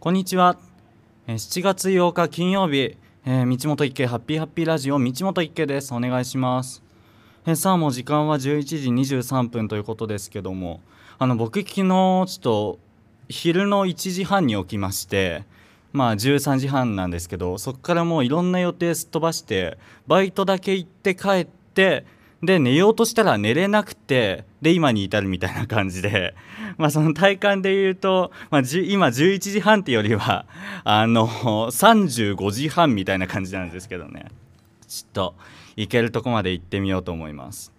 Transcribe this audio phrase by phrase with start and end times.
[0.00, 0.56] こんにちは。
[1.26, 2.96] 7月8日金曜日、
[3.26, 5.92] えー道本一慶ハッピーハッピーラジオ道本一慶です。
[5.92, 6.84] お願いします。
[7.44, 10.80] えーさあもう時間は11時23分ということですけども、
[11.18, 12.78] あの僕昨日ちょっと
[13.28, 15.42] 昼の1時半に起きまして、
[15.92, 22.06] まあ13時半なんですけど、そこからもういろんな予定すっ飛ばして、バイトだけ行って帰って、
[22.42, 26.34] で寝ようとしたら寝れなくてで今に至るみたいな感じで。
[26.78, 30.46] まあその体感で言うと、まあ、今11時半ってよりは
[30.84, 34.26] あの35時半みたいな感じなんですけどね。
[34.86, 35.34] ちょっと
[35.76, 37.72] 行けるとこまで行ってみようと思います。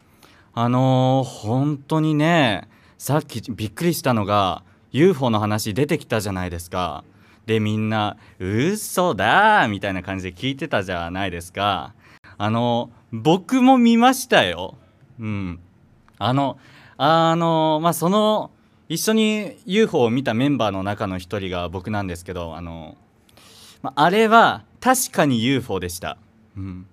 [0.54, 7.06] あのー本当にねさっきびっくりしたのが UFO の話出てきたじゃないですか。
[7.46, 11.94] でみんな「嘘だ!」みたいな感じで聞いてたじゃないですか。
[12.40, 14.76] あの僕も見ましたよ。
[15.20, 15.60] うん。
[16.18, 16.58] あの
[16.98, 18.52] あのまあその
[18.88, 22.98] 一緒に UFO を見たメンバーの中の一人が僕なんですけどあの、
[23.82, 26.18] まあれは確かに UFO でした、
[26.58, 26.88] うん、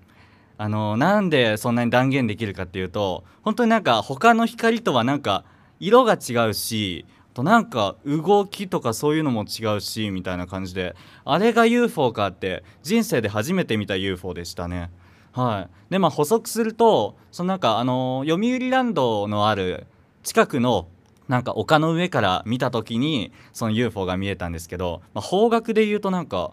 [0.58, 5.44] あのなんでそんなに断言できるかっていうと本当になんか他の光とはなんか
[5.78, 14.90] 色が違うしとなんか動きとかそういうのも違うしみたいな感じであれが UFO かって人生で初めて見た UFO でしたね。
[15.36, 15.90] はい。
[15.90, 19.86] でまあ補足するとそのなんかあの読売ランドのある
[20.22, 20.88] 近くの
[21.28, 26.52] なんか丘の上から見た時にその UFO が見えたんですけど、まあ、方角で言うとなんか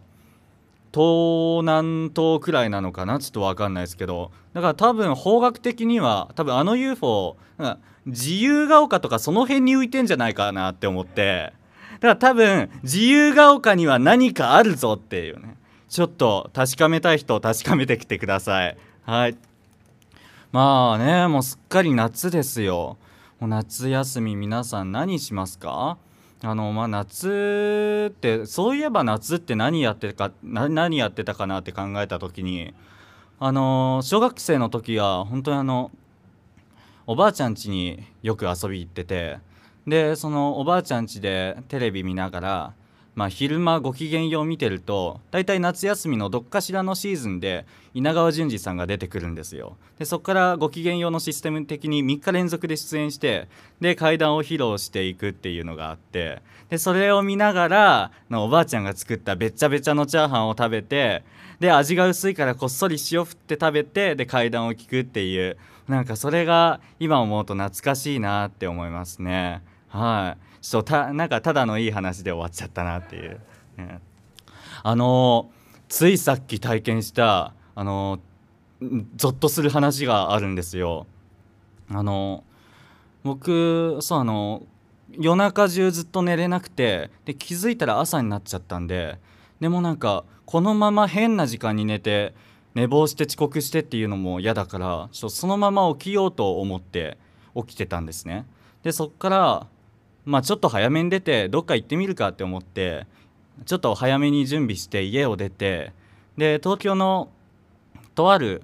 [0.94, 3.20] 東南東くらいなのかな？
[3.20, 4.31] ちょっと分かんないですけど。
[4.54, 11.54] だから多分方角的には多分あの UFO なんか自由が丘とかその辺に浮いてんじゃないかなって思って。
[11.94, 15.56] だから多分自由が丘には何かあるぞっていうね。
[15.94, 18.77] ちょっと確かめたい人を確かめてきてください。
[19.03, 19.38] はい。
[20.52, 22.97] まあねもうすっかり夏ですよ。
[23.39, 25.99] もう夏休み皆さん何しますか？
[26.42, 32.73] あのまあ夏ってそういえば夏って何やってか何やってたかなって考えた時に
[33.39, 35.92] あの小学生の時は本当にあの
[37.05, 39.37] おばあちゃん家によく遊び行ってて
[39.86, 42.73] でそのおばあちゃん家でテレビ見ながら、
[43.16, 49.78] まあ、昼間ご機嫌よう見てると大体夏休みのどっかしらのシーズンで稲川淳二さんが出てくるんですよ。
[50.00, 53.48] でそこからご機嫌ようのシステム的に3日連続で出演して
[53.80, 61.24] で階段を披露していくっていうのがあってでそれを見ながらのおばあちゃんが作ったべっちゃべちゃのチャーハンを食べて
[61.60, 65.58] で味が薄いからこっそり塩振って食べてで階段を聞くっていう
[65.88, 69.62] なんかそれが今思うと懐かしいなって思いますね。
[69.90, 70.52] はい。
[70.64, 73.40] ちょっとたなんかただのいい話で終わっちゃったなっていう、
[73.78, 74.00] ね
[74.86, 75.50] あの
[75.88, 78.20] ついさっき体験したあの
[79.16, 81.06] ゾッとする話があるんですよ。
[81.90, 82.44] あの
[83.24, 84.64] 僕そうあの
[85.12, 89.20] 夜中中ずっと寝れなくてで気づいたら朝になっちゃったんで
[89.62, 92.34] でもなんかこのまま変な時間に寝て
[92.74, 97.18] 寝坊して遅刻してっていうのも嫌だからちょっとそのまま起きようと思って
[97.56, 98.45] 起きてたんですね。
[98.82, 99.68] でそっから
[100.26, 103.06] まあちょっと早めに出てどっか行ってみるかって思って
[103.66, 105.94] ちょっと早めに準備して家を出て
[106.38, 107.30] で東京の
[108.16, 108.64] とある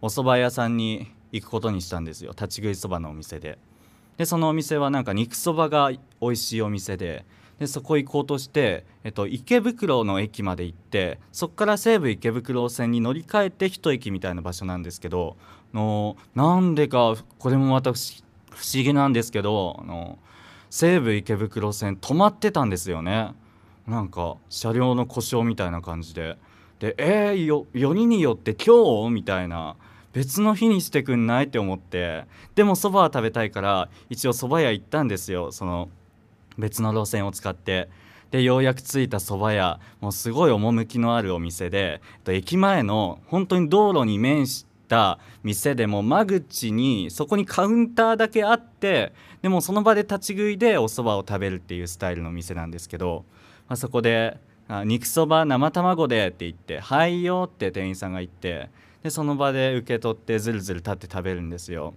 [0.00, 2.30] お蕎麦屋さんに行くことにしたんですよ。
[2.30, 3.58] 立ち食いそばのお店で。
[4.18, 7.24] でそのお店はなんか肉そばが美味しいお店で
[7.58, 15.36] でそこ行こうとして、えっと、池袋の駅まで行ってそこから西武池袋線に乗り換えて一駅みたいな場所なんですけど
[15.72, 20.18] のなんでかこれもまた不思議なんですけどの
[20.74, 23.34] 西武池袋線止まってたんですよね。
[23.86, 26.38] なんか車両の故障みたいな感じで。
[26.78, 29.10] でえー、よよりによって今日？
[29.10, 29.76] みたいな。
[30.14, 31.44] 別の日にしてくんない？
[31.44, 32.24] って思って。
[32.54, 35.52] でもそばは食べたいから一応そば屋行ったんですよ。
[35.52, 35.90] その
[36.56, 37.90] 別の路線を使って。
[38.30, 39.78] でようやく着いたそば屋。
[40.00, 42.00] もうすごい趣のあるお店で。
[42.26, 53.24] 駅前の本当に道路に面してた店でも間口にそこにカウンターだけあってでもその場で立ち食いでおそばを食べるっていうスタイルの店なんですけど、
[53.68, 54.36] まあ、そこで
[54.84, 58.68] 「肉そば生卵で」って言って「はいよ」って店員さんが言って
[59.02, 61.94] でその場で受け取ってずるずる立って食べるんですよ。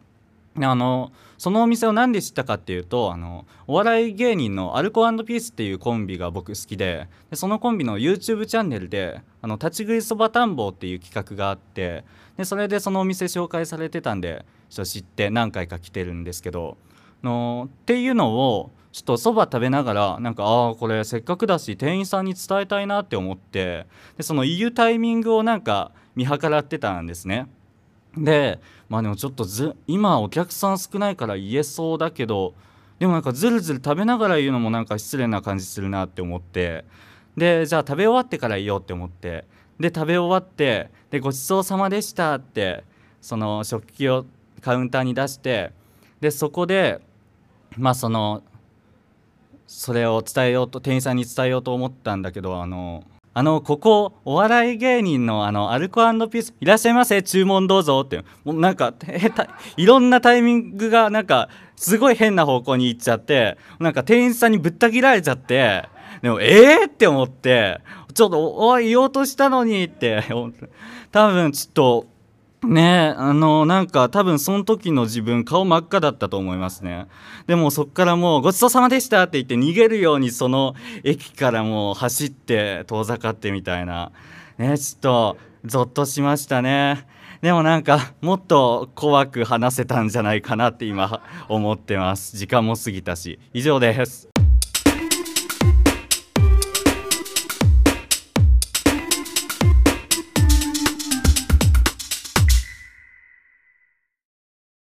[0.61, 12.05] あのそのお店を何で知ったかっていうとあのお笑い芸人のアルコピースっていうコンビが僕好きででそのコンビの YouTube チャンネルで「あの立ち食いそば探訪」っていう企画があって
[12.37, 16.77] でそれでそのお店紹介されてたんでちょっと知って何回か来てるんですけど
[17.21, 27.47] のっていうのをちょっとそば食べながらなんかああこれせっかくだし店員さんに伝えたいなって思ってでその言うタイミングをなんか見計らってたんですね。
[28.17, 28.59] で
[28.89, 32.53] まあでもちょっとず今お客さん少ないから言えそうだけど
[32.99, 36.85] でもなんかずるずる食べながら言うのもなんか失礼な感じするなって思って
[37.35, 39.45] でじゃあ食べ終わってから言おうって思って
[39.79, 42.83] で食べ終わってでごちそうさまでしたって
[43.21, 44.25] その食器を
[44.61, 45.71] カウンターに出して
[46.21, 47.01] でそこで
[47.77, 48.41] まあその
[49.67, 53.03] それを伝えようと店員さんに伝えようと思ったんだけどあの
[53.37, 55.99] あのここお笑い芸人のあのアルコ
[56.29, 58.93] ピースいらっしゃいませ注文どうぞってもうなんか
[59.75, 65.83] いろんなタイミングがなんかすごい変な方向に行っちゃってなんか店員さんにぶった切られちゃって
[66.21, 67.81] でもええー、って思って
[68.13, 70.23] ちょっとおい言おうとしたのにって
[71.11, 72.07] 多分ちょっと
[72.63, 77.07] ねあのなんか多分その時の自分顔真っ赤だったと思いますね。
[77.47, 84.11] でもそっからもう「ごちそうさまでした」って言って逃げるようにその駅からもう走って遠ざかってみたいな。
[84.57, 87.07] ねちょっとゾッとしましたね。
[87.41, 92.37] でもなんかもっと怖く話せたんじゃないかなって今思ってます。
[92.37, 93.39] 時間も過ぎたし。
[93.53, 94.34] 以上です。